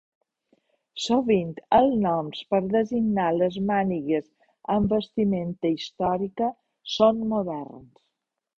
[1.07, 4.27] Sovint els noms per designar les mànigues
[4.77, 6.51] en vestimenta històrica
[6.97, 8.05] són moderns.